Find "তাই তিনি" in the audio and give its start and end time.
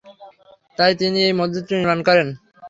0.77-1.19